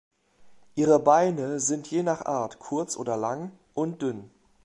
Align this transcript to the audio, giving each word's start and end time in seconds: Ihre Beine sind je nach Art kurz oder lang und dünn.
Ihre 0.73 0.97
Beine 0.97 1.59
sind 1.59 1.91
je 1.91 2.01
nach 2.01 2.25
Art 2.25 2.57
kurz 2.57 2.97
oder 2.97 3.17
lang 3.17 3.51
und 3.75 4.01
dünn. 4.01 4.31